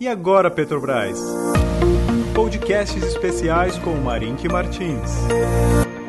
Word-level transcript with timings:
E 0.00 0.08
agora, 0.08 0.50
Petrobras? 0.50 1.20
Podcasts 2.34 3.00
especiais 3.00 3.78
com 3.78 3.94
Marink 3.94 4.48
Martins. 4.48 5.12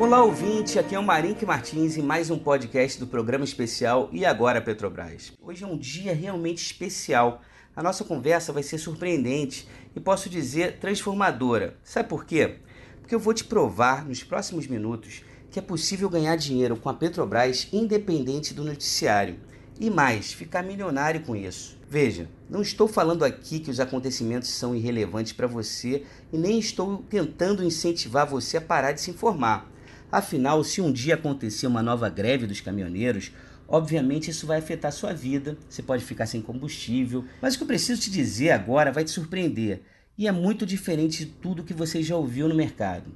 Olá, 0.00 0.24
ouvinte, 0.24 0.76
aqui 0.76 0.96
é 0.96 0.98
o 0.98 1.04
Marink 1.04 1.46
Martins 1.46 1.96
e 1.96 2.02
mais 2.02 2.28
um 2.28 2.36
podcast 2.36 2.98
do 2.98 3.06
programa 3.06 3.44
especial 3.44 4.08
E 4.12 4.24
Agora 4.24 4.60
Petrobras. 4.60 5.32
Hoje 5.40 5.62
é 5.62 5.66
um 5.68 5.78
dia 5.78 6.12
realmente 6.12 6.58
especial. 6.64 7.40
A 7.76 7.82
nossa 7.82 8.04
conversa 8.04 8.52
vai 8.52 8.64
ser 8.64 8.78
surpreendente 8.78 9.68
e 9.94 10.00
posso 10.00 10.28
dizer 10.28 10.78
transformadora. 10.80 11.76
Sabe 11.84 12.08
por 12.08 12.24
quê? 12.24 12.56
Porque 13.00 13.14
eu 13.14 13.20
vou 13.20 13.32
te 13.32 13.44
provar 13.44 14.04
nos 14.04 14.24
próximos 14.24 14.66
minutos 14.66 15.22
que 15.48 15.60
é 15.60 15.62
possível 15.62 16.10
ganhar 16.10 16.34
dinheiro 16.34 16.76
com 16.76 16.88
a 16.88 16.94
Petrobras 16.94 17.68
independente 17.72 18.52
do 18.52 18.64
noticiário. 18.64 19.38
E 19.78 19.90
mais, 19.90 20.32
ficar 20.32 20.62
milionário 20.62 21.20
com 21.20 21.36
isso. 21.36 21.76
Veja, 21.88 22.28
não 22.48 22.62
estou 22.62 22.88
falando 22.88 23.24
aqui 23.24 23.60
que 23.60 23.70
os 23.70 23.78
acontecimentos 23.78 24.48
são 24.48 24.74
irrelevantes 24.74 25.34
para 25.34 25.46
você 25.46 26.02
e 26.32 26.38
nem 26.38 26.58
estou 26.58 27.04
tentando 27.10 27.62
incentivar 27.62 28.26
você 28.26 28.56
a 28.56 28.60
parar 28.60 28.92
de 28.92 29.02
se 29.02 29.10
informar. 29.10 29.70
Afinal, 30.10 30.64
se 30.64 30.80
um 30.80 30.90
dia 30.90 31.14
acontecer 31.14 31.66
uma 31.66 31.82
nova 31.82 32.08
greve 32.08 32.46
dos 32.46 32.60
caminhoneiros, 32.60 33.32
obviamente 33.68 34.30
isso 34.30 34.46
vai 34.46 34.58
afetar 34.58 34.90
sua 34.92 35.12
vida, 35.12 35.58
você 35.68 35.82
pode 35.82 36.04
ficar 36.04 36.24
sem 36.24 36.40
combustível, 36.40 37.24
mas 37.42 37.54
o 37.54 37.58
que 37.58 37.64
eu 37.64 37.68
preciso 37.68 38.00
te 38.00 38.10
dizer 38.10 38.52
agora 38.52 38.90
vai 38.90 39.04
te 39.04 39.10
surpreender 39.10 39.82
e 40.16 40.26
é 40.26 40.32
muito 40.32 40.64
diferente 40.64 41.26
de 41.26 41.32
tudo 41.32 41.64
que 41.64 41.74
você 41.74 42.02
já 42.02 42.16
ouviu 42.16 42.48
no 42.48 42.54
mercado. 42.54 43.10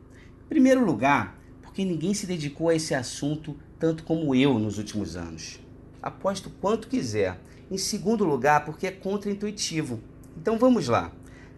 Em 0.45 0.49
primeiro 0.49 0.85
lugar, 0.85 1.41
porque 1.63 1.85
ninguém 1.85 2.13
se 2.13 2.27
dedicou 2.27 2.69
a 2.69 2.75
esse 2.75 2.95
assunto 2.95 3.57
tanto 3.79 4.05
como 4.05 4.35
eu 4.35 4.59
nos 4.59 4.77
últimos 4.77 5.17
anos. 5.17 5.59
Aposto 6.03 6.51
quanto 6.61 6.89
quiser. 6.89 7.41
Em 7.71 7.79
segundo 7.79 8.25
lugar, 8.25 8.65
porque 8.65 8.87
é 8.87 8.91
contraintuitivo. 8.91 10.01
Então 10.37 10.59
vamos 10.59 10.89
lá. 10.89 11.13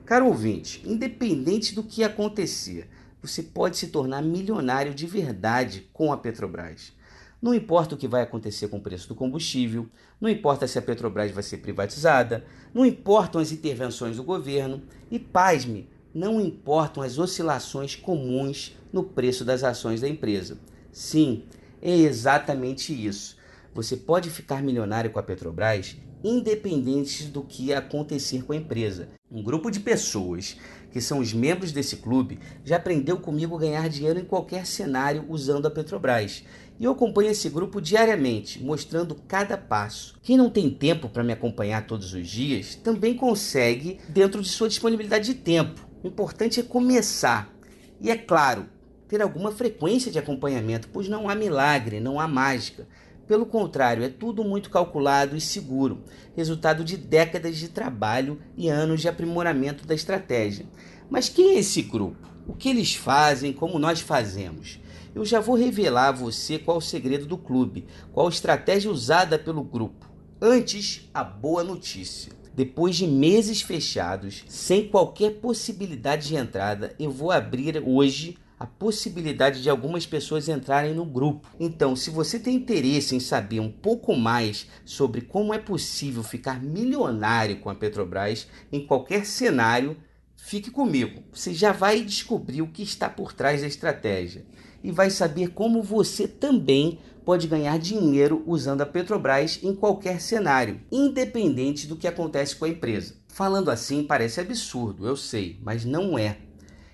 Caro 0.04 0.26
ouvinte, 0.26 0.82
independente 0.84 1.74
do 1.74 1.82
que 1.82 2.02
acontecer, 2.02 2.88
você 3.22 3.42
pode 3.42 3.76
se 3.76 3.86
tornar 3.86 4.20
milionário 4.20 4.92
de 4.92 5.06
verdade 5.06 5.88
com 5.92 6.12
a 6.12 6.16
Petrobras. 6.16 6.92
Não 7.40 7.54
importa 7.54 7.94
o 7.94 7.98
que 7.98 8.08
vai 8.08 8.22
acontecer 8.22 8.68
com 8.68 8.78
o 8.78 8.80
preço 8.80 9.08
do 9.08 9.14
combustível, 9.14 9.88
não 10.20 10.28
importa 10.28 10.66
se 10.66 10.78
a 10.78 10.82
Petrobras 10.82 11.30
vai 11.30 11.42
ser 11.42 11.58
privatizada, 11.58 12.44
não 12.74 12.84
importam 12.84 13.40
as 13.40 13.52
intervenções 13.52 14.16
do 14.16 14.24
governo 14.24 14.82
e, 15.10 15.18
pasme, 15.18 15.88
não 16.14 16.40
importam 16.40 17.02
as 17.02 17.18
oscilações 17.18 17.96
comuns 17.96 18.76
no 18.92 19.02
preço 19.02 19.44
das 19.44 19.64
ações 19.64 20.00
da 20.00 20.08
empresa. 20.08 20.58
Sim, 20.92 21.44
é 21.80 21.96
exatamente 21.96 22.92
isso. 22.92 23.36
Você 23.74 23.96
pode 23.96 24.28
ficar 24.28 24.62
milionário 24.62 25.10
com 25.10 25.18
a 25.18 25.22
Petrobras 25.22 25.96
independente 26.24 27.24
do 27.24 27.42
que 27.42 27.72
acontecer 27.72 28.44
com 28.44 28.52
a 28.52 28.56
empresa. 28.56 29.08
Um 29.30 29.42
grupo 29.42 29.70
de 29.70 29.80
pessoas 29.80 30.56
que 30.90 31.00
são 31.00 31.18
os 31.18 31.32
membros 31.32 31.72
desse 31.72 31.96
clube 31.96 32.38
já 32.64 32.76
aprendeu 32.76 33.18
comigo 33.18 33.58
ganhar 33.58 33.88
dinheiro 33.88 34.20
em 34.20 34.24
qualquer 34.24 34.66
cenário 34.66 35.24
usando 35.28 35.66
a 35.66 35.70
Petrobras. 35.70 36.44
E 36.78 36.84
eu 36.84 36.92
acompanho 36.92 37.30
esse 37.30 37.48
grupo 37.48 37.80
diariamente, 37.80 38.62
mostrando 38.62 39.14
cada 39.26 39.56
passo. 39.56 40.18
Quem 40.22 40.36
não 40.36 40.50
tem 40.50 40.70
tempo 40.70 41.08
para 41.08 41.24
me 41.24 41.32
acompanhar 41.32 41.86
todos 41.86 42.12
os 42.12 42.28
dias 42.28 42.74
também 42.74 43.14
consegue 43.14 43.98
dentro 44.08 44.42
de 44.42 44.48
sua 44.48 44.68
disponibilidade 44.68 45.26
de 45.26 45.34
tempo. 45.34 45.88
O 46.02 46.08
importante 46.08 46.60
é 46.60 46.62
começar. 46.62 47.52
E 48.00 48.10
é 48.10 48.16
claro, 48.16 48.66
ter 49.08 49.20
alguma 49.20 49.52
frequência 49.52 50.10
de 50.10 50.18
acompanhamento, 50.18 50.88
pois 50.92 51.08
não 51.08 51.28
há 51.28 51.34
milagre, 51.34 52.00
não 52.00 52.18
há 52.18 52.26
mágica. 52.26 52.86
Pelo 53.26 53.46
contrário, 53.46 54.04
é 54.04 54.08
tudo 54.08 54.42
muito 54.42 54.68
calculado 54.68 55.36
e 55.36 55.40
seguro, 55.40 56.02
resultado 56.36 56.84
de 56.84 56.96
décadas 56.96 57.56
de 57.56 57.68
trabalho 57.68 58.38
e 58.56 58.68
anos 58.68 59.00
de 59.00 59.08
aprimoramento 59.08 59.86
da 59.86 59.94
estratégia. 59.94 60.66
Mas 61.08 61.28
quem 61.28 61.54
é 61.54 61.58
esse 61.58 61.82
grupo? 61.82 62.28
O 62.46 62.54
que 62.54 62.68
eles 62.68 62.94
fazem, 62.94 63.52
como 63.52 63.78
nós 63.78 64.00
fazemos? 64.00 64.80
Eu 65.14 65.24
já 65.24 65.40
vou 65.40 65.54
revelar 65.54 66.08
a 66.08 66.12
você 66.12 66.58
qual 66.58 66.78
o 66.78 66.82
segredo 66.82 67.26
do 67.26 67.38
clube, 67.38 67.86
qual 68.12 68.26
a 68.26 68.30
estratégia 68.30 68.90
usada 68.90 69.38
pelo 69.38 69.62
grupo. 69.62 70.10
Antes, 70.40 71.08
a 71.14 71.22
boa 71.22 71.62
notícia. 71.62 72.32
Depois 72.54 72.96
de 72.96 73.06
meses 73.06 73.62
fechados, 73.62 74.44
sem 74.48 74.88
qualquer 74.88 75.36
possibilidade 75.40 76.28
de 76.28 76.36
entrada, 76.36 76.94
eu 76.98 77.10
vou 77.10 77.30
abrir 77.30 77.82
hoje 77.86 78.36
a 78.62 78.66
possibilidade 78.66 79.60
de 79.60 79.68
algumas 79.68 80.06
pessoas 80.06 80.48
entrarem 80.48 80.94
no 80.94 81.04
grupo. 81.04 81.48
Então, 81.58 81.96
se 81.96 82.10
você 82.10 82.38
tem 82.38 82.54
interesse 82.54 83.16
em 83.16 83.18
saber 83.18 83.58
um 83.58 83.68
pouco 83.68 84.14
mais 84.14 84.68
sobre 84.84 85.22
como 85.22 85.52
é 85.52 85.58
possível 85.58 86.22
ficar 86.22 86.62
milionário 86.62 87.58
com 87.58 87.68
a 87.68 87.74
Petrobras 87.74 88.46
em 88.70 88.86
qualquer 88.86 89.26
cenário, 89.26 89.96
fique 90.36 90.70
comigo. 90.70 91.24
Você 91.32 91.52
já 91.52 91.72
vai 91.72 92.02
descobrir 92.02 92.62
o 92.62 92.68
que 92.68 92.84
está 92.84 93.10
por 93.10 93.32
trás 93.32 93.62
da 93.62 93.66
estratégia 93.66 94.46
e 94.80 94.92
vai 94.92 95.10
saber 95.10 95.48
como 95.48 95.82
você 95.82 96.28
também 96.28 97.00
pode 97.24 97.48
ganhar 97.48 97.76
dinheiro 97.80 98.44
usando 98.46 98.82
a 98.82 98.86
Petrobras 98.86 99.58
em 99.60 99.74
qualquer 99.74 100.20
cenário, 100.20 100.80
independente 100.92 101.88
do 101.88 101.96
que 101.96 102.06
acontece 102.06 102.54
com 102.54 102.64
a 102.64 102.68
empresa. 102.68 103.16
Falando 103.26 103.72
assim 103.72 104.04
parece 104.04 104.40
absurdo, 104.40 105.04
eu 105.04 105.16
sei, 105.16 105.58
mas 105.64 105.84
não 105.84 106.16
é. 106.16 106.38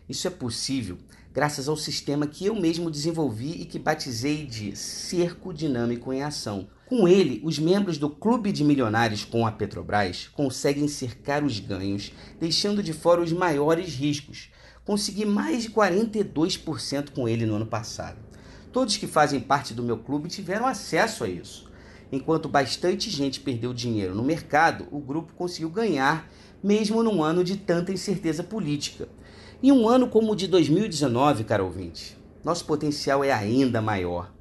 Isso 0.08 0.26
é 0.26 0.30
possível 0.30 0.96
graças 1.32 1.68
ao 1.68 1.76
sistema 1.76 2.26
que 2.26 2.46
eu 2.46 2.54
mesmo 2.54 2.90
desenvolvi 2.90 3.60
e 3.60 3.64
que 3.64 3.78
batizei 3.78 4.46
de 4.46 4.76
Cerco 4.76 5.52
Dinâmico 5.52 6.12
em 6.12 6.22
Ação. 6.22 6.68
Com 6.86 7.06
ele, 7.06 7.40
os 7.44 7.58
membros 7.58 7.98
do 7.98 8.08
Clube 8.08 8.50
de 8.50 8.64
Milionários 8.64 9.24
com 9.24 9.46
a 9.46 9.52
Petrobras 9.52 10.28
conseguem 10.28 10.88
cercar 10.88 11.44
os 11.44 11.60
ganhos, 11.60 12.12
deixando 12.40 12.82
de 12.82 12.92
fora 12.92 13.20
os 13.20 13.32
maiores 13.32 13.94
riscos. 13.94 14.50
Consegui 14.84 15.26
mais 15.26 15.64
de 15.64 15.70
42% 15.70 17.10
com 17.10 17.28
ele 17.28 17.44
no 17.44 17.56
ano 17.56 17.66
passado. 17.66 18.18
Todos 18.72 18.96
que 18.96 19.06
fazem 19.06 19.38
parte 19.38 19.74
do 19.74 19.82
meu 19.82 19.98
clube 19.98 20.28
tiveram 20.28 20.66
acesso 20.66 21.24
a 21.24 21.28
isso. 21.28 21.68
Enquanto 22.10 22.48
bastante 22.48 23.10
gente 23.10 23.40
perdeu 23.40 23.74
dinheiro 23.74 24.14
no 24.14 24.22
mercado, 24.22 24.88
o 24.90 24.98
grupo 24.98 25.34
conseguiu 25.34 25.68
ganhar, 25.68 26.26
mesmo 26.62 27.02
num 27.02 27.22
ano 27.22 27.44
de 27.44 27.56
tanta 27.56 27.92
incerteza 27.92 28.42
política. 28.42 29.08
Em 29.60 29.72
um 29.72 29.88
ano 29.88 30.06
como 30.06 30.30
o 30.30 30.36
de 30.36 30.46
2019, 30.46 31.42
caro 31.42 31.64
ouvinte, 31.64 32.16
nosso 32.44 32.64
potencial 32.64 33.24
é 33.24 33.32
ainda 33.32 33.82
maior. 33.82 34.32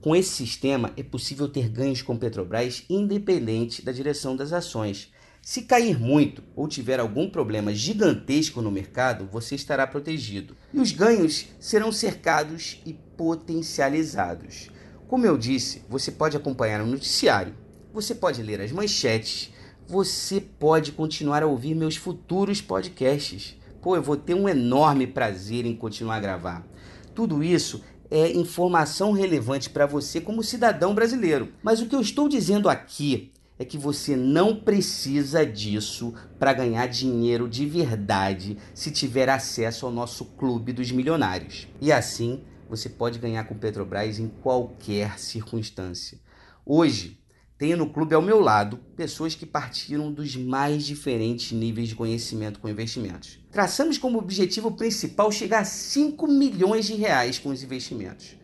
Com 0.00 0.16
esse 0.16 0.30
sistema, 0.30 0.92
é 0.96 1.02
possível 1.04 1.48
ter 1.48 1.68
ganhos 1.68 2.02
com 2.02 2.16
Petrobras 2.16 2.82
independente 2.90 3.84
da 3.84 3.92
direção 3.92 4.34
das 4.34 4.52
ações. 4.52 5.12
Se 5.40 5.62
cair 5.62 5.96
muito 5.96 6.42
ou 6.56 6.66
tiver 6.66 6.98
algum 6.98 7.30
problema 7.30 7.72
gigantesco 7.72 8.60
no 8.60 8.68
mercado, 8.68 9.28
você 9.30 9.54
estará 9.54 9.86
protegido. 9.86 10.56
E 10.72 10.80
os 10.80 10.90
ganhos 10.90 11.46
serão 11.60 11.92
cercados 11.92 12.82
e 12.84 12.92
potencializados. 12.92 14.70
Como 15.06 15.24
eu 15.24 15.38
disse, 15.38 15.84
você 15.88 16.10
pode 16.10 16.36
acompanhar 16.36 16.82
o 16.82 16.86
noticiário, 16.86 17.54
você 17.92 18.12
pode 18.12 18.42
ler 18.42 18.60
as 18.60 18.72
manchetes, 18.72 19.52
você 19.86 20.40
pode 20.40 20.90
continuar 20.90 21.44
a 21.44 21.46
ouvir 21.46 21.76
meus 21.76 21.94
futuros 21.94 22.60
podcasts 22.60 23.56
pô, 23.84 23.94
eu 23.94 24.02
vou 24.02 24.16
ter 24.16 24.32
um 24.32 24.48
enorme 24.48 25.06
prazer 25.06 25.66
em 25.66 25.76
continuar 25.76 26.16
a 26.16 26.20
gravar. 26.20 26.66
Tudo 27.14 27.44
isso 27.44 27.84
é 28.10 28.32
informação 28.32 29.12
relevante 29.12 29.68
para 29.68 29.84
você 29.84 30.22
como 30.22 30.42
cidadão 30.42 30.94
brasileiro. 30.94 31.52
Mas 31.62 31.82
o 31.82 31.86
que 31.86 31.94
eu 31.94 32.00
estou 32.00 32.26
dizendo 32.26 32.70
aqui 32.70 33.30
é 33.58 33.64
que 33.64 33.76
você 33.76 34.16
não 34.16 34.56
precisa 34.56 35.44
disso 35.44 36.14
para 36.38 36.54
ganhar 36.54 36.86
dinheiro 36.86 37.46
de 37.46 37.66
verdade 37.66 38.56
se 38.72 38.90
tiver 38.90 39.28
acesso 39.28 39.84
ao 39.84 39.92
nosso 39.92 40.24
clube 40.24 40.72
dos 40.72 40.90
milionários. 40.90 41.68
E 41.78 41.92
assim, 41.92 42.42
você 42.70 42.88
pode 42.88 43.18
ganhar 43.18 43.44
com 43.44 43.54
Petrobras 43.54 44.18
em 44.18 44.28
qualquer 44.28 45.18
circunstância. 45.18 46.18
Hoje, 46.64 47.20
tenho 47.58 47.76
no 47.76 47.90
clube 47.90 48.14
ao 48.14 48.22
meu 48.22 48.40
lado 48.40 48.78
pessoas 48.96 49.34
que 49.34 49.44
partiram 49.44 50.10
dos 50.10 50.34
mais 50.36 50.86
diferentes 50.86 51.52
níveis 51.52 51.88
de 51.88 51.94
conhecimento 51.94 52.58
com 52.58 52.68
investimentos. 52.68 53.43
Traçamos 53.54 53.98
como 53.98 54.18
objetivo 54.18 54.72
principal 54.72 55.30
chegar 55.30 55.60
a 55.60 55.64
5 55.64 56.26
milhões 56.26 56.86
de 56.86 56.94
reais 56.94 57.38
com 57.38 57.50
os 57.50 57.62
investimentos. 57.62 58.34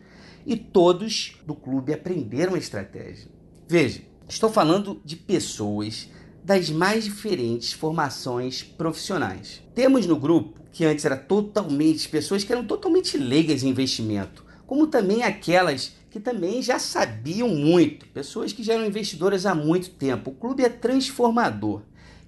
E 0.45 0.55
todos 0.55 1.33
do 1.45 1.53
clube 1.53 1.93
aprenderam 1.93 2.55
a 2.55 2.57
estratégia. 2.57 3.27
Veja, 3.67 4.03
estou 4.29 4.49
falando 4.49 5.01
de 5.03 5.17
pessoas 5.17 6.07
das 6.41 6.69
mais 6.69 7.03
diferentes 7.03 7.73
formações 7.73 8.63
profissionais. 8.63 9.61
Temos 9.75 10.05
no 10.05 10.17
grupo 10.17 10.61
que 10.71 10.85
antes 10.85 11.03
era 11.03 11.17
totalmente 11.17 12.07
pessoas 12.07 12.45
que 12.45 12.53
eram 12.53 12.65
totalmente 12.65 13.17
leigas 13.17 13.63
em 13.63 13.67
investimento, 13.67 14.45
como 14.65 14.87
também 14.87 15.23
aquelas 15.23 15.93
que 16.09 16.21
também 16.21 16.61
já 16.61 16.79
sabiam 16.79 17.49
muito, 17.49 18.07
pessoas 18.07 18.53
que 18.53 18.63
já 18.63 18.75
eram 18.75 18.85
investidoras 18.85 19.45
há 19.45 19.53
muito 19.53 19.89
tempo. 19.89 20.29
O 20.29 20.35
clube 20.35 20.63
é 20.63 20.69
transformador. 20.69 21.81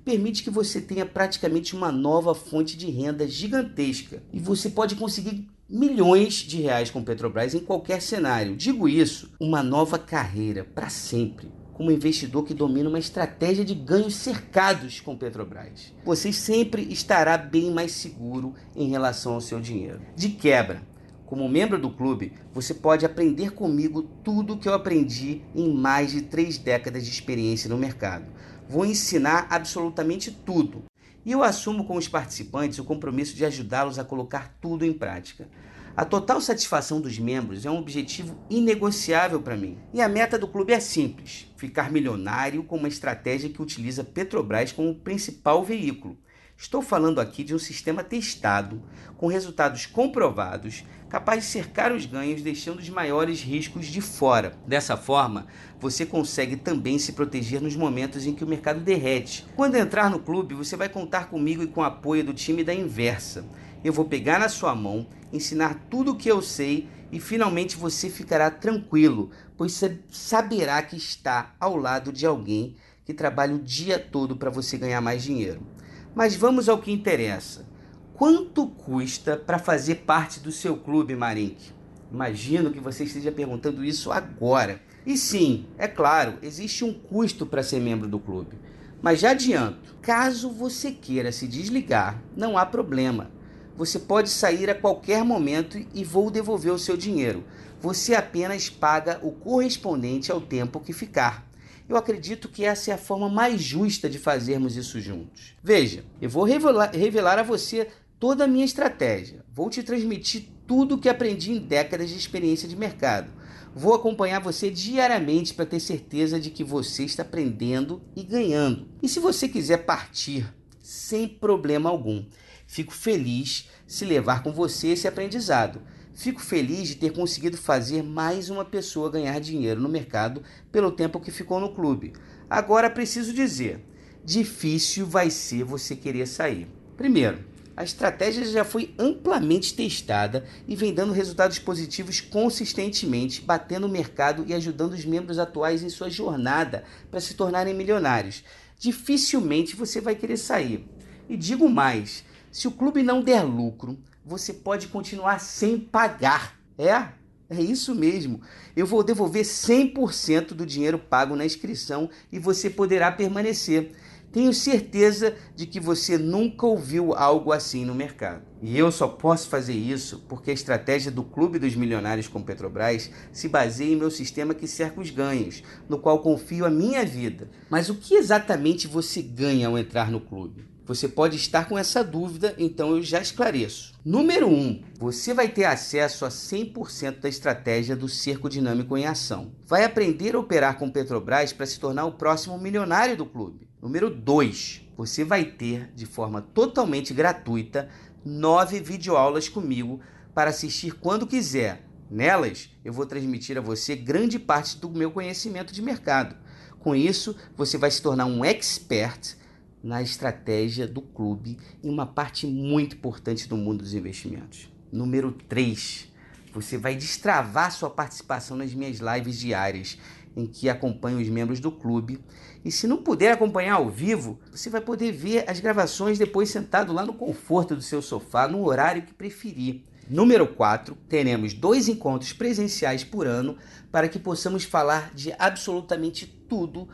Permite 0.03 0.43
que 0.43 0.49
você 0.49 0.81
tenha 0.81 1.05
praticamente 1.05 1.75
uma 1.75 1.91
nova 1.91 2.35
fonte 2.35 2.75
de 2.75 2.91
renda 2.91 3.27
gigantesca 3.27 4.21
e 4.33 4.39
você 4.39 4.69
pode 4.69 4.95
conseguir 4.95 5.47
milhões 5.69 6.33
de 6.33 6.61
reais 6.61 6.91
com 6.91 7.03
Petrobras 7.03 7.53
em 7.53 7.59
qualquer 7.59 8.01
cenário. 8.01 8.55
Digo 8.55 8.89
isso, 8.89 9.31
uma 9.39 9.63
nova 9.63 9.97
carreira 9.97 10.63
para 10.63 10.89
sempre. 10.89 11.51
como 11.73 11.91
investidor 11.91 12.45
que 12.45 12.53
domina 12.53 12.87
uma 12.87 12.99
estratégia 12.99 13.65
de 13.65 13.73
ganhos 13.73 14.15
cercados 14.15 14.99
com 14.99 15.17
Petrobras. 15.17 15.91
Você 16.05 16.31
sempre 16.31 16.83
estará 16.83 17.37
bem 17.37 17.71
mais 17.71 17.93
seguro 17.93 18.53
em 18.75 18.89
relação 18.89 19.33
ao 19.33 19.41
seu 19.41 19.59
dinheiro. 19.59 19.99
De 20.15 20.29
quebra, 20.29 20.83
como 21.25 21.49
membro 21.49 21.79
do 21.79 21.89
clube, 21.89 22.33
você 22.53 22.75
pode 22.75 23.05
aprender 23.05 23.51
comigo 23.53 24.03
tudo 24.23 24.53
o 24.53 24.57
que 24.57 24.69
eu 24.69 24.73
aprendi 24.73 25.41
em 25.55 25.73
mais 25.73 26.11
de 26.11 26.21
três 26.21 26.59
décadas 26.59 27.03
de 27.03 27.11
experiência 27.11 27.67
no 27.67 27.77
mercado. 27.77 28.25
Vou 28.67 28.85
ensinar 28.85 29.47
absolutamente 29.49 30.31
tudo. 30.31 30.83
E 31.25 31.31
eu 31.31 31.43
assumo 31.43 31.85
com 31.85 31.95
os 31.95 32.07
participantes 32.07 32.79
o 32.79 32.83
compromisso 32.83 33.35
de 33.35 33.45
ajudá-los 33.45 33.97
a 33.97 34.03
colocar 34.03 34.57
tudo 34.59 34.85
em 34.85 34.91
prática. 34.91 35.47
A 35.95 36.03
total 36.03 36.41
satisfação 36.41 36.99
dos 36.99 37.19
membros 37.19 37.65
é 37.65 37.71
um 37.71 37.77
objetivo 37.77 38.35
inegociável 38.49 39.41
para 39.41 39.55
mim. 39.55 39.77
E 39.93 40.01
a 40.01 40.09
meta 40.09 40.39
do 40.39 40.47
clube 40.47 40.73
é 40.73 40.79
simples: 40.79 41.47
ficar 41.55 41.91
milionário 41.91 42.63
com 42.63 42.77
uma 42.77 42.87
estratégia 42.87 43.49
que 43.49 43.61
utiliza 43.61 44.03
Petrobras 44.03 44.71
como 44.71 44.95
principal 44.95 45.63
veículo. 45.63 46.17
Estou 46.63 46.81
falando 46.81 47.19
aqui 47.19 47.43
de 47.43 47.53
um 47.53 47.59
sistema 47.59 48.05
testado, 48.05 48.81
com 49.17 49.27
resultados 49.27 49.85
comprovados, 49.85 50.85
capaz 51.09 51.43
de 51.43 51.49
cercar 51.49 51.91
os 51.91 52.05
ganhos, 52.05 52.41
deixando 52.41 52.79
os 52.79 52.87
maiores 52.87 53.41
riscos 53.41 53.85
de 53.87 53.99
fora. 53.99 54.57
Dessa 54.65 54.95
forma, 54.95 55.45
você 55.77 56.05
consegue 56.05 56.55
também 56.55 56.97
se 56.97 57.11
proteger 57.11 57.59
nos 57.59 57.75
momentos 57.75 58.25
em 58.25 58.33
que 58.33 58.45
o 58.45 58.47
mercado 58.47 58.79
derrete. 58.79 59.45
Quando 59.57 59.75
entrar 59.75 60.09
no 60.09 60.19
clube, 60.19 60.55
você 60.55 60.77
vai 60.77 60.87
contar 60.87 61.27
comigo 61.27 61.61
e 61.61 61.67
com 61.67 61.81
o 61.81 61.83
apoio 61.83 62.23
do 62.23 62.33
time 62.33 62.63
da 62.63 62.73
Inversa. 62.73 63.45
Eu 63.83 63.91
vou 63.91 64.05
pegar 64.05 64.39
na 64.39 64.47
sua 64.47 64.73
mão, 64.73 65.05
ensinar 65.33 65.85
tudo 65.89 66.11
o 66.11 66.15
que 66.15 66.31
eu 66.31 66.41
sei 66.41 66.87
e 67.11 67.19
finalmente 67.19 67.75
você 67.75 68.09
ficará 68.09 68.49
tranquilo, 68.49 69.31
pois 69.57 69.77
saberá 70.09 70.81
que 70.81 70.95
está 70.95 71.53
ao 71.59 71.75
lado 71.75 72.13
de 72.13 72.25
alguém 72.25 72.77
que 73.03 73.13
trabalha 73.13 73.53
o 73.53 73.59
dia 73.59 73.99
todo 73.99 74.37
para 74.37 74.49
você 74.49 74.77
ganhar 74.77 75.01
mais 75.01 75.21
dinheiro. 75.21 75.72
Mas 76.15 76.35
vamos 76.35 76.69
ao 76.69 76.77
que 76.77 76.91
interessa. 76.91 77.65
Quanto 78.13 78.67
custa 78.67 79.35
para 79.35 79.57
fazer 79.57 79.95
parte 79.95 80.39
do 80.39 80.51
seu 80.51 80.77
clube, 80.77 81.15
Marink? 81.15 81.71
Imagino 82.11 82.71
que 82.71 82.79
você 82.79 83.05
esteja 83.05 83.31
perguntando 83.31 83.83
isso 83.83 84.11
agora. 84.11 84.79
E 85.05 85.17
sim, 85.17 85.65
é 85.77 85.87
claro, 85.87 86.37
existe 86.43 86.85
um 86.85 86.93
custo 86.93 87.45
para 87.45 87.63
ser 87.63 87.79
membro 87.79 88.07
do 88.07 88.19
clube. 88.19 88.55
Mas 89.01 89.19
já 89.19 89.31
adianto, 89.31 89.95
caso 90.01 90.49
você 90.49 90.91
queira 90.91 91.31
se 91.31 91.47
desligar, 91.47 92.21
não 92.37 92.57
há 92.57 92.65
problema. 92.65 93.31
Você 93.75 93.97
pode 93.97 94.29
sair 94.29 94.69
a 94.69 94.75
qualquer 94.75 95.23
momento 95.23 95.83
e 95.93 96.03
vou 96.03 96.29
devolver 96.29 96.71
o 96.71 96.79
seu 96.79 96.95
dinheiro. 96.95 97.43
Você 97.81 98.13
apenas 98.13 98.69
paga 98.69 99.19
o 99.23 99.31
correspondente 99.31 100.31
ao 100.31 100.39
tempo 100.39 100.79
que 100.79 100.93
ficar. 100.93 101.45
Eu 101.87 101.97
acredito 101.97 102.47
que 102.47 102.63
essa 102.63 102.91
é 102.91 102.93
a 102.93 102.97
forma 102.97 103.29
mais 103.29 103.61
justa 103.61 104.09
de 104.09 104.17
fazermos 104.17 104.75
isso 104.77 105.01
juntos. 105.01 105.53
Veja, 105.61 106.03
eu 106.21 106.29
vou 106.29 106.43
revelar, 106.43 106.91
revelar 106.91 107.39
a 107.39 107.43
você 107.43 107.87
toda 108.19 108.45
a 108.45 108.47
minha 108.47 108.63
estratégia. 108.63 109.43
Vou 109.53 109.69
te 109.69 109.83
transmitir 109.83 110.47
tudo 110.65 110.95
o 110.95 110.97
que 110.97 111.09
aprendi 111.09 111.51
em 111.51 111.59
décadas 111.59 112.09
de 112.09 112.17
experiência 112.17 112.67
de 112.69 112.75
mercado. 112.75 113.29
Vou 113.75 113.93
acompanhar 113.93 114.39
você 114.39 114.69
diariamente 114.69 115.53
para 115.53 115.65
ter 115.65 115.79
certeza 115.79 116.39
de 116.39 116.51
que 116.51 116.63
você 116.63 117.03
está 117.03 117.23
aprendendo 117.23 118.01
e 118.15 118.23
ganhando. 118.23 118.87
E 119.01 119.09
se 119.09 119.19
você 119.19 119.49
quiser 119.49 119.77
partir, 119.77 120.45
sem 120.81 121.27
problema 121.27 121.89
algum, 121.89 122.23
fico 122.67 122.93
feliz 122.93 123.67
se 123.87 124.05
levar 124.05 124.41
com 124.41 124.53
você 124.53 124.89
esse 124.89 125.07
aprendizado. 125.07 125.81
Fico 126.13 126.39
feliz 126.39 126.89
de 126.89 126.95
ter 126.95 127.11
conseguido 127.11 127.57
fazer 127.57 128.03
mais 128.03 128.49
uma 128.49 128.63
pessoa 128.63 129.09
ganhar 129.09 129.39
dinheiro 129.39 129.81
no 129.81 129.89
mercado 129.89 130.43
pelo 130.71 130.91
tempo 130.91 131.19
que 131.19 131.31
ficou 131.31 131.59
no 131.59 131.73
clube. 131.73 132.13
Agora 132.47 132.87
preciso 132.87 133.33
dizer: 133.33 133.83
difícil 134.23 135.07
vai 135.07 135.31
ser 135.31 135.63
você 135.63 135.95
querer 135.95 136.27
sair. 136.27 136.67
Primeiro, 136.95 137.43
a 137.75 137.83
estratégia 137.83 138.45
já 138.45 138.63
foi 138.63 138.93
amplamente 138.99 139.73
testada 139.73 140.45
e 140.67 140.75
vem 140.75 140.93
dando 140.93 141.11
resultados 141.13 141.57
positivos 141.57 142.21
consistentemente, 142.21 143.41
batendo 143.41 143.87
o 143.87 143.89
mercado 143.89 144.45
e 144.47 144.53
ajudando 144.53 144.93
os 144.93 145.03
membros 145.03 145.39
atuais 145.39 145.81
em 145.81 145.89
sua 145.89 146.11
jornada 146.11 146.83
para 147.09 147.19
se 147.19 147.33
tornarem 147.33 147.73
milionários. 147.73 148.43
Dificilmente 148.77 149.75
você 149.75 149.99
vai 149.99 150.13
querer 150.13 150.37
sair. 150.37 150.87
E 151.27 151.35
digo 151.35 151.67
mais: 151.67 152.23
se 152.51 152.67
o 152.67 152.71
clube 152.71 153.01
não 153.01 153.23
der 153.23 153.41
lucro, 153.41 153.97
você 154.25 154.53
pode 154.53 154.87
continuar 154.87 155.39
sem 155.39 155.79
pagar. 155.79 156.57
É? 156.77 157.09
É 157.49 157.61
isso 157.61 157.93
mesmo. 157.93 158.41
Eu 158.75 158.87
vou 158.87 159.03
devolver 159.03 159.43
100% 159.43 160.53
do 160.53 160.65
dinheiro 160.65 160.97
pago 160.97 161.35
na 161.35 161.45
inscrição 161.45 162.09
e 162.31 162.39
você 162.39 162.69
poderá 162.69 163.11
permanecer. 163.11 163.91
Tenho 164.31 164.51
certeza 164.51 165.35
de 165.55 165.67
que 165.67 165.79
você 165.79 166.17
nunca 166.17 166.65
ouviu 166.65 167.13
algo 167.13 167.51
assim 167.51 167.85
no 167.85 167.93
mercado. 167.93 168.41
E 168.63 168.75
eu 168.75 168.91
só 168.91 169.07
posso 169.07 169.47
fazer 169.47 169.75
isso 169.75 170.25
porque 170.27 170.49
a 170.49 170.53
estratégia 170.53 171.11
do 171.11 171.23
Clube 171.23 171.59
dos 171.59 171.75
Milionários 171.75 172.27
com 172.27 172.41
Petrobras 172.41 173.11
se 173.31 173.47
baseia 173.47 173.93
em 173.93 173.95
meu 173.95 174.09
sistema 174.09 174.55
que 174.55 174.67
cerca 174.67 174.99
os 174.99 175.11
ganhos, 175.11 175.61
no 175.87 175.99
qual 175.99 176.17
confio 176.17 176.65
a 176.65 176.71
minha 176.71 177.05
vida. 177.05 177.47
Mas 177.69 177.89
o 177.89 177.95
que 177.95 178.15
exatamente 178.15 178.87
você 178.87 179.21
ganha 179.21 179.67
ao 179.67 179.77
entrar 179.77 180.09
no 180.09 180.19
clube? 180.19 180.72
Você 180.85 181.07
pode 181.07 181.37
estar 181.37 181.69
com 181.69 181.77
essa 181.77 182.03
dúvida, 182.03 182.53
então 182.57 182.91
eu 182.91 183.01
já 183.01 183.21
esclareço. 183.21 183.93
Número 184.03 184.47
1, 184.47 184.51
um, 184.51 184.83
você 184.99 185.33
vai 185.33 185.47
ter 185.47 185.63
acesso 185.63 186.25
a 186.25 186.29
100% 186.29 187.21
da 187.21 187.29
estratégia 187.29 187.95
do 187.95 188.09
cerco 188.09 188.49
dinâmico 188.49 188.97
em 188.97 189.05
ação. 189.05 189.53
Vai 189.65 189.85
aprender 189.85 190.35
a 190.35 190.39
operar 190.39 190.77
com 190.77 190.91
Petrobras 190.91 191.53
para 191.53 191.65
se 191.65 191.79
tornar 191.79 192.05
o 192.05 192.11
próximo 192.11 192.57
milionário 192.57 193.15
do 193.15 193.25
clube. 193.25 193.69
Número 193.81 194.09
2, 194.09 194.81
você 194.97 195.23
vai 195.23 195.45
ter 195.45 195.89
de 195.95 196.05
forma 196.05 196.41
totalmente 196.41 197.13
gratuita 197.13 197.87
nove 198.25 198.81
videoaulas 198.81 199.47
comigo 199.47 200.01
para 200.33 200.49
assistir 200.49 200.91
quando 200.95 201.27
quiser. 201.27 201.85
Nelas, 202.11 202.69
eu 202.83 202.91
vou 202.91 203.05
transmitir 203.05 203.57
a 203.57 203.61
você 203.61 203.95
grande 203.95 204.37
parte 204.37 204.77
do 204.77 204.89
meu 204.89 205.11
conhecimento 205.11 205.73
de 205.73 205.81
mercado. 205.81 206.35
Com 206.79 206.93
isso, 206.93 207.35
você 207.55 207.77
vai 207.77 207.89
se 207.89 208.01
tornar 208.01 208.25
um 208.25 208.43
expert 208.43 209.37
na 209.83 210.01
estratégia 210.01 210.87
do 210.87 211.01
clube 211.01 211.57
em 211.83 211.89
uma 211.89 212.05
parte 212.05 212.47
muito 212.47 212.95
importante 212.95 213.49
do 213.49 213.57
mundo 213.57 213.83
dos 213.83 213.93
investimentos. 213.93 214.69
Número 214.91 215.31
3, 215.49 216.07
você 216.53 216.77
vai 216.77 216.95
destravar 216.95 217.71
sua 217.71 217.89
participação 217.89 218.55
nas 218.55 218.73
minhas 218.73 218.99
lives 218.99 219.37
diárias, 219.37 219.97
em 220.35 220.47
que 220.47 220.69
acompanho 220.69 221.19
os 221.19 221.27
membros 221.27 221.59
do 221.59 221.71
clube. 221.71 222.19
E 222.63 222.71
se 222.71 222.87
não 222.87 222.97
puder 222.97 223.33
acompanhar 223.33 223.75
ao 223.75 223.89
vivo, 223.89 224.39
você 224.51 224.69
vai 224.69 224.81
poder 224.81 225.11
ver 225.11 225.49
as 225.49 225.59
gravações 225.59 226.17
depois 226.17 226.49
sentado 226.49 226.93
lá 226.93 227.05
no 227.05 227.13
conforto 227.13 227.75
do 227.75 227.81
seu 227.81 228.01
sofá, 228.01 228.47
no 228.47 228.65
horário 228.65 229.03
que 229.03 229.13
preferir. 229.13 229.83
Número 230.09 230.47
4, 230.47 230.97
teremos 231.07 231.53
dois 231.53 231.87
encontros 231.87 232.33
presenciais 232.33 233.03
por 233.03 233.25
ano 233.25 233.57
para 233.91 234.09
que 234.09 234.19
possamos 234.19 234.63
falar 234.63 235.13
de 235.13 235.33
absolutamente 235.39 236.27
tudo 236.27 236.87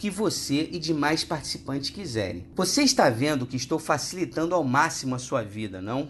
que 0.00 0.08
você 0.08 0.66
e 0.72 0.78
demais 0.78 1.24
participantes 1.24 1.90
quiserem. 1.90 2.46
Você 2.56 2.82
está 2.82 3.10
vendo 3.10 3.46
que 3.46 3.58
estou 3.58 3.78
facilitando 3.78 4.54
ao 4.54 4.64
máximo 4.64 5.14
a 5.14 5.18
sua 5.18 5.42
vida, 5.42 5.82
não? 5.82 6.08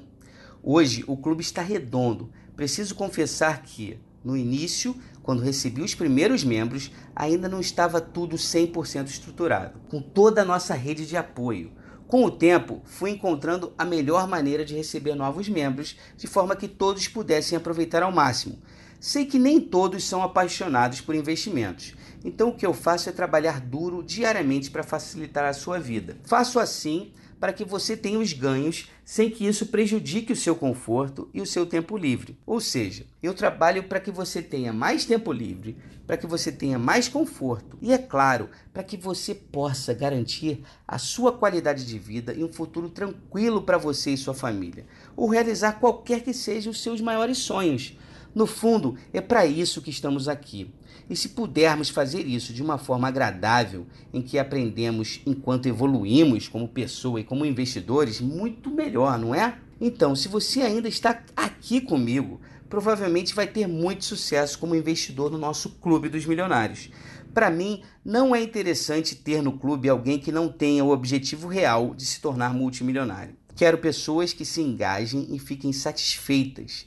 Hoje 0.63 1.03
o 1.09 1.17
clube 1.17 1.43
está 1.43 1.61
redondo. 1.61 2.31
Preciso 2.55 2.95
confessar 2.95 3.65
que, 3.65 3.99
no 4.23 4.37
início, 4.37 4.95
quando 5.25 5.43
recebi 5.43 5.83
os 5.83 5.93
primeiros 5.93 6.45
membros, 6.45 6.93
ainda 7.17 7.49
não 7.49 7.59
estava 7.59 8.01
tudo 8.01 8.37
100% 8.37 9.09
estruturado, 9.09 9.81
com 9.89 10.01
toda 10.01 10.43
a 10.43 10.45
nossa 10.45 10.75
rede 10.75 11.05
de 11.05 11.17
apoio. 11.17 11.73
Com 12.07 12.25
o 12.25 12.31
tempo, 12.31 12.83
fui 12.85 13.11
encontrando 13.11 13.75
a 13.77 13.85
melhor 13.85 14.29
maneira 14.29 14.65
de 14.65 14.77
receber 14.77 15.17
novos 15.17 15.49
membros, 15.49 15.97
de 16.17 16.29
forma 16.29 16.55
que 16.55 16.69
todos 16.69 17.09
pudessem 17.09 17.59
aproveitar 17.59 18.05
ao 18.05 18.13
máximo. 18.13 18.57
Sei 19.01 19.25
que 19.25 19.39
nem 19.39 19.59
todos 19.59 20.05
são 20.05 20.23
apaixonados 20.23 21.01
por 21.01 21.15
investimentos, 21.15 21.95
então 22.23 22.51
o 22.51 22.55
que 22.55 22.67
eu 22.67 22.75
faço 22.75 23.09
é 23.09 23.13
trabalhar 23.13 23.59
duro 23.59 24.03
diariamente 24.03 24.71
para 24.71 24.83
facilitar 24.83 25.47
a 25.47 25.55
sua 25.55 25.79
vida. 25.79 26.19
Faço 26.25 26.61
assim 26.61 27.11
para 27.41 27.55
que 27.55 27.65
você 27.65 27.97
tenha 27.97 28.19
os 28.19 28.35
ganhos 28.35 28.91
sem 29.03 29.31
que 29.31 29.47
isso 29.47 29.65
prejudique 29.65 30.35
o 30.35 30.37
seu 30.37 30.55
conforto 30.55 31.31
e 31.33 31.41
o 31.41 31.47
seu 31.47 31.65
tempo 31.65 31.97
livre. 31.97 32.37
Ou 32.45 32.61
seja, 32.61 33.07
eu 33.23 33.33
trabalho 33.33 33.85
para 33.85 34.01
que 34.01 34.11
você 34.11 34.43
tenha 34.43 34.71
mais 34.71 35.07
tempo 35.07 35.33
livre, 35.33 35.79
para 36.07 36.19
que 36.19 36.27
você 36.27 36.53
tenha 36.53 36.79
mais 36.79 37.09
conforto 37.09 37.79
e, 37.81 37.95
é 37.95 37.99
claro, 37.99 38.51
para 38.71 38.83
que 38.85 38.99
você 38.99 39.35
possa 39.35 39.95
garantir 39.95 40.63
a 40.87 40.99
sua 40.99 41.33
qualidade 41.33 41.87
de 41.87 41.99
vida 41.99 42.35
e 42.35 42.45
um 42.45 42.53
futuro 42.53 42.91
tranquilo 42.91 43.63
para 43.63 43.79
você 43.79 44.11
e 44.11 44.19
sua 44.19 44.35
família, 44.35 44.85
ou 45.17 45.27
realizar 45.27 45.81
qualquer 45.81 46.21
que 46.23 46.35
sejam 46.35 46.71
os 46.71 46.83
seus 46.83 47.01
maiores 47.01 47.39
sonhos. 47.39 47.97
No 48.35 48.47
fundo, 48.47 48.97
é 49.13 49.21
para 49.21 49.45
isso 49.47 49.83
que 49.83 49.91
estamos 49.91 50.29
aqui. 50.29 50.73
E 51.09 51.17
se 51.17 51.31
pudermos 51.31 51.89
fazer 51.89 52.27
isso 52.27 52.53
de 52.53 52.63
uma 52.63 52.79
forma 52.79 53.09
agradável, 53.09 53.87
em 54.13 54.23
que 54.23 54.39
aprendemos 54.39 55.21
enquanto 55.27 55.67
evoluímos 55.67 56.47
como 56.47 56.69
pessoa 56.69 57.21
e 57.21 57.25
como 57.25 57.45
investidores, 57.45 58.21
muito 58.21 58.71
melhor, 58.71 59.19
não 59.19 59.35
é? 59.35 59.59
Então, 59.81 60.15
se 60.15 60.29
você 60.29 60.61
ainda 60.61 60.89
está 60.89 61.23
aqui 61.35 61.81
comigo, 61.81 62.41
provavelmente 62.69 63.35
vai 63.35 63.49
ter 63.49 63.67
muito 63.67 64.05
sucesso 64.05 64.59
como 64.59 64.77
investidor 64.77 65.31
no 65.31 65.39
nosso 65.39 65.71
Clube 65.81 66.09
dos 66.09 66.25
Milionários. 66.25 66.91
Para 67.35 67.51
mim, 67.51 67.83
não 68.05 68.35
é 68.35 68.43
interessante 68.43 69.15
ter 69.17 69.43
no 69.43 69.59
clube 69.59 69.89
alguém 69.89 70.19
que 70.19 70.31
não 70.31 70.49
tenha 70.49 70.85
o 70.85 70.91
objetivo 70.91 71.49
real 71.49 71.95
de 71.95 72.05
se 72.05 72.21
tornar 72.21 72.55
multimilionário. 72.55 73.35
Quero 73.57 73.79
pessoas 73.79 74.33
que 74.33 74.45
se 74.45 74.61
engajem 74.61 75.29
e 75.31 75.39
fiquem 75.39 75.73
satisfeitas, 75.73 76.87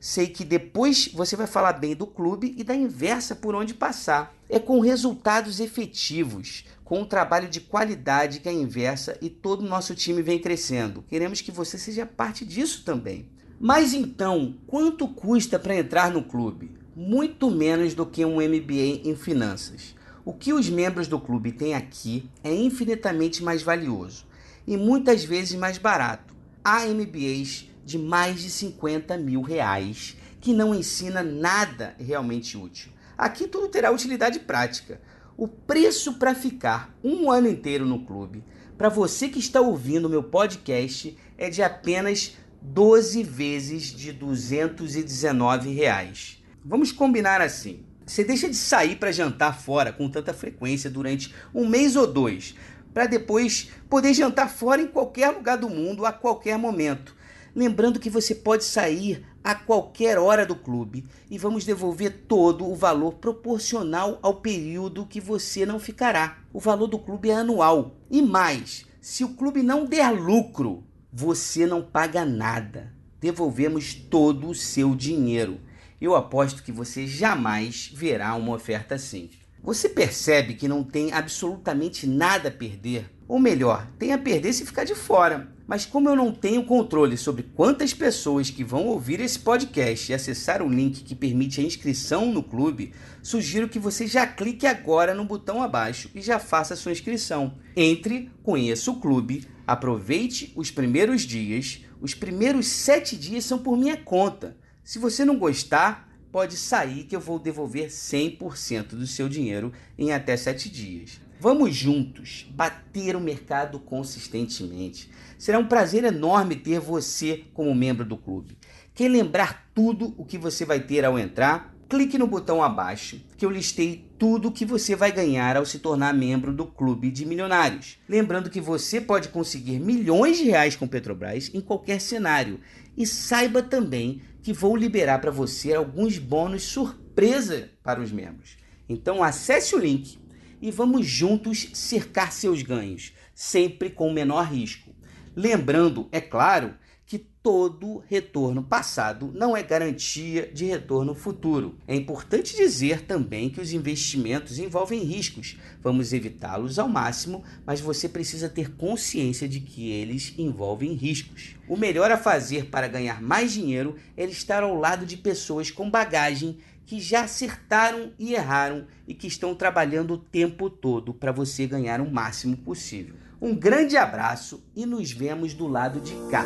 sei 0.00 0.28
que 0.28 0.44
depois 0.44 1.10
você 1.12 1.36
vai 1.36 1.46
falar 1.46 1.74
bem 1.74 1.94
do 1.94 2.06
clube 2.06 2.54
e 2.56 2.64
da 2.64 2.74
inversa 2.74 3.34
por 3.34 3.54
onde 3.54 3.74
passar. 3.74 4.34
É 4.48 4.58
com 4.58 4.80
resultados 4.80 5.60
efetivos, 5.60 6.64
com 6.84 7.00
um 7.00 7.04
trabalho 7.04 7.48
de 7.48 7.60
qualidade 7.60 8.40
que 8.40 8.48
a 8.48 8.52
inversa 8.52 9.18
e 9.20 9.28
todo 9.28 9.60
o 9.60 9.68
nosso 9.68 9.94
time 9.94 10.22
vem 10.22 10.38
crescendo. 10.38 11.02
Queremos 11.08 11.40
que 11.40 11.50
você 11.50 11.76
seja 11.76 12.06
parte 12.06 12.44
disso 12.44 12.84
também. 12.84 13.28
Mas 13.58 13.92
então, 13.94 14.56
quanto 14.66 15.08
custa 15.08 15.58
para 15.58 15.76
entrar 15.76 16.10
no 16.10 16.22
clube? 16.22 16.76
Muito 16.94 17.50
menos 17.50 17.94
do 17.94 18.06
que 18.06 18.24
um 18.24 18.36
MBA 18.36 19.02
em 19.04 19.16
finanças. 19.16 19.94
O 20.24 20.32
que 20.32 20.52
os 20.52 20.70
membros 20.70 21.06
do 21.06 21.20
clube 21.20 21.52
têm 21.52 21.74
aqui 21.74 22.30
é 22.42 22.54
infinitamente 22.54 23.42
mais 23.42 23.62
valioso 23.62 24.24
e 24.66 24.76
muitas 24.76 25.24
vezes 25.24 25.58
mais 25.58 25.76
barato. 25.76 26.34
Há 26.64 26.86
MBAs 26.86 27.68
de 27.84 27.98
mais 27.98 28.40
de 28.40 28.50
50 28.50 29.16
mil 29.18 29.42
reais 29.42 30.16
que 30.40 30.52
não 30.52 30.74
ensina 30.74 31.22
nada 31.22 31.94
realmente 31.98 32.56
útil. 32.56 32.92
Aqui 33.16 33.46
tudo 33.46 33.68
terá 33.68 33.90
utilidade 33.90 34.40
prática. 34.40 35.00
O 35.36 35.48
preço 35.48 36.14
para 36.14 36.34
ficar 36.34 36.96
um 37.02 37.30
ano 37.30 37.48
inteiro 37.48 37.86
no 37.86 38.04
clube, 38.04 38.44
para 38.76 38.88
você 38.88 39.28
que 39.28 39.38
está 39.38 39.60
ouvindo 39.60 40.08
meu 40.08 40.22
podcast, 40.22 41.16
é 41.38 41.48
de 41.48 41.62
apenas 41.62 42.36
12 42.60 43.22
vezes 43.22 43.84
de 43.84 44.12
219 44.12 45.72
reais. 45.72 46.42
Vamos 46.64 46.90
combinar 46.90 47.40
assim. 47.40 47.84
Você 48.06 48.24
deixa 48.24 48.48
de 48.48 48.56
sair 48.56 48.96
para 48.96 49.12
jantar 49.12 49.58
fora 49.58 49.92
com 49.92 50.08
tanta 50.08 50.34
frequência 50.34 50.90
durante 50.90 51.34
um 51.54 51.68
mês 51.68 51.96
ou 51.96 52.06
dois, 52.06 52.54
para 52.92 53.06
depois 53.06 53.70
poder 53.88 54.12
jantar 54.12 54.50
fora 54.50 54.82
em 54.82 54.86
qualquer 54.86 55.30
lugar 55.30 55.56
do 55.56 55.68
mundo 55.68 56.04
a 56.04 56.12
qualquer 56.12 56.58
momento. 56.58 57.14
Lembrando 57.54 58.00
que 58.00 58.10
você 58.10 58.34
pode 58.34 58.64
sair 58.64 59.24
a 59.42 59.54
qualquer 59.54 60.18
hora 60.18 60.44
do 60.44 60.56
clube 60.56 61.06
e 61.30 61.38
vamos 61.38 61.64
devolver 61.64 62.24
todo 62.26 62.66
o 62.68 62.74
valor 62.74 63.14
proporcional 63.14 64.18
ao 64.22 64.34
período 64.36 65.06
que 65.06 65.20
você 65.20 65.64
não 65.64 65.78
ficará. 65.78 66.38
O 66.52 66.58
valor 66.58 66.88
do 66.88 66.98
clube 66.98 67.30
é 67.30 67.34
anual. 67.34 67.94
E 68.10 68.20
mais, 68.20 68.86
se 69.00 69.22
o 69.22 69.34
clube 69.34 69.62
não 69.62 69.84
der 69.84 70.10
lucro, 70.10 70.82
você 71.12 71.64
não 71.64 71.80
paga 71.80 72.24
nada. 72.24 72.92
Devolvemos 73.20 73.94
todo 73.94 74.48
o 74.48 74.54
seu 74.54 74.94
dinheiro. 74.94 75.60
Eu 76.00 76.16
aposto 76.16 76.62
que 76.62 76.72
você 76.72 77.06
jamais 77.06 77.88
verá 77.94 78.34
uma 78.34 78.54
oferta 78.54 78.96
assim. 78.96 79.30
Você 79.62 79.88
percebe 79.88 80.54
que 80.54 80.66
não 80.66 80.82
tem 80.82 81.12
absolutamente 81.12 82.06
nada 82.06 82.48
a 82.48 82.52
perder? 82.52 83.10
Ou 83.28 83.38
melhor, 83.38 83.86
tem 83.98 84.12
a 84.12 84.18
perder 84.18 84.52
se 84.52 84.66
ficar 84.66 84.84
de 84.84 84.94
fora. 84.94 85.53
Mas 85.66 85.86
como 85.86 86.08
eu 86.08 86.16
não 86.16 86.30
tenho 86.30 86.64
controle 86.64 87.16
sobre 87.16 87.42
quantas 87.42 87.94
pessoas 87.94 88.50
que 88.50 88.62
vão 88.62 88.86
ouvir 88.86 89.20
esse 89.20 89.38
podcast 89.38 90.10
e 90.10 90.14
acessar 90.14 90.60
o 90.60 90.68
link 90.68 91.02
que 91.02 91.14
permite 91.14 91.60
a 91.60 91.64
inscrição 91.64 92.30
no 92.30 92.42
clube, 92.42 92.92
sugiro 93.22 93.68
que 93.68 93.78
você 93.78 94.06
já 94.06 94.26
clique 94.26 94.66
agora 94.66 95.14
no 95.14 95.24
botão 95.24 95.62
abaixo 95.62 96.10
e 96.14 96.20
já 96.20 96.38
faça 96.38 96.76
sua 96.76 96.92
inscrição. 96.92 97.54
Entre, 97.74 98.30
conheça 98.42 98.90
o 98.90 99.00
clube, 99.00 99.46
aproveite 99.66 100.52
os 100.54 100.70
primeiros 100.70 101.22
dias. 101.22 101.80
Os 102.00 102.12
primeiros 102.12 102.66
sete 102.66 103.16
dias 103.16 103.44
são 103.44 103.58
por 103.58 103.76
minha 103.76 103.96
conta. 103.96 104.56
Se 104.82 104.98
você 104.98 105.24
não 105.24 105.38
gostar, 105.38 106.14
pode 106.34 106.56
sair 106.56 107.04
que 107.04 107.14
eu 107.14 107.20
vou 107.20 107.38
devolver 107.38 107.88
100% 107.88 108.88
do 108.88 109.06
seu 109.06 109.28
dinheiro 109.28 109.72
em 109.96 110.12
até 110.12 110.36
7 110.36 110.68
dias. 110.68 111.20
Vamos 111.44 111.76
juntos 111.76 112.46
bater 112.52 113.14
o 113.14 113.20
mercado 113.20 113.78
consistentemente. 113.78 115.10
Será 115.38 115.58
um 115.58 115.66
prazer 115.66 116.02
enorme 116.02 116.56
ter 116.56 116.80
você 116.80 117.44
como 117.52 117.74
membro 117.74 118.02
do 118.02 118.16
clube. 118.16 118.56
Quer 118.94 119.08
lembrar 119.08 119.68
tudo 119.74 120.14
o 120.16 120.24
que 120.24 120.38
você 120.38 120.64
vai 120.64 120.80
ter 120.80 121.04
ao 121.04 121.18
entrar? 121.18 121.76
Clique 121.86 122.16
no 122.16 122.26
botão 122.26 122.62
abaixo 122.62 123.20
que 123.36 123.44
eu 123.44 123.50
listei 123.50 124.10
tudo 124.18 124.48
o 124.48 124.52
que 124.52 124.64
você 124.64 124.96
vai 124.96 125.12
ganhar 125.12 125.58
ao 125.58 125.66
se 125.66 125.80
tornar 125.80 126.14
membro 126.14 126.50
do 126.50 126.64
Clube 126.64 127.10
de 127.10 127.26
Milionários. 127.26 127.98
Lembrando 128.08 128.48
que 128.48 128.58
você 128.58 128.98
pode 128.98 129.28
conseguir 129.28 129.78
milhões 129.78 130.38
de 130.38 130.44
reais 130.44 130.76
com 130.76 130.88
Petrobras 130.88 131.50
em 131.52 131.60
qualquer 131.60 132.00
cenário. 132.00 132.58
E 132.96 133.06
saiba 133.06 133.62
também 133.62 134.22
que 134.42 134.54
vou 134.54 134.74
liberar 134.74 135.18
para 135.18 135.30
você 135.30 135.74
alguns 135.74 136.16
bônus 136.16 136.62
surpresa 136.62 137.68
para 137.82 138.00
os 138.00 138.10
membros. 138.10 138.56
Então 138.88 139.22
acesse 139.22 139.74
o 139.74 139.78
link 139.78 140.23
e 140.64 140.70
vamos 140.70 141.04
juntos 141.04 141.68
cercar 141.74 142.32
seus 142.32 142.62
ganhos, 142.62 143.12
sempre 143.34 143.90
com 143.90 144.08
o 144.08 144.12
menor 144.14 144.50
risco. 144.50 144.94
Lembrando, 145.36 146.08
é 146.10 146.22
claro, 146.22 146.72
que 147.04 147.18
todo 147.18 148.02
retorno 148.08 148.62
passado 148.62 149.30
não 149.34 149.54
é 149.54 149.62
garantia 149.62 150.50
de 150.50 150.64
retorno 150.64 151.14
futuro. 151.14 151.78
É 151.86 151.94
importante 151.94 152.56
dizer 152.56 153.02
também 153.02 153.50
que 153.50 153.60
os 153.60 153.74
investimentos 153.74 154.58
envolvem 154.58 155.02
riscos. 155.02 155.58
Vamos 155.82 156.14
evitá-los 156.14 156.78
ao 156.78 156.88
máximo, 156.88 157.44
mas 157.66 157.78
você 157.78 158.08
precisa 158.08 158.48
ter 158.48 158.74
consciência 158.74 159.46
de 159.46 159.60
que 159.60 159.90
eles 159.90 160.32
envolvem 160.38 160.94
riscos. 160.94 161.56
O 161.68 161.76
melhor 161.76 162.10
a 162.10 162.16
fazer 162.16 162.70
para 162.70 162.88
ganhar 162.88 163.20
mais 163.20 163.52
dinheiro 163.52 163.96
é 164.16 164.24
estar 164.24 164.62
ao 164.62 164.74
lado 164.74 165.04
de 165.04 165.18
pessoas 165.18 165.70
com 165.70 165.90
bagagem 165.90 166.56
que 166.86 167.00
já 167.00 167.22
acertaram 167.22 168.12
e 168.18 168.34
erraram 168.34 168.86
e 169.06 169.14
que 169.14 169.26
estão 169.26 169.54
trabalhando 169.54 170.14
o 170.14 170.18
tempo 170.18 170.68
todo 170.68 171.12
para 171.14 171.32
você 171.32 171.66
ganhar 171.66 172.00
o 172.00 172.10
máximo 172.10 172.56
possível. 172.56 173.16
Um 173.40 173.54
grande 173.54 173.96
abraço 173.96 174.64
e 174.74 174.86
nos 174.86 175.12
vemos 175.12 175.54
do 175.54 175.66
lado 175.66 176.00
de 176.00 176.14
cá. 176.30 176.44